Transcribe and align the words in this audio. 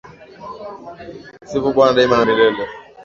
Sifu 1.49 1.69
bwana 1.75 1.93
daima 1.97 2.15
na 2.17 2.25
milele 2.29 2.63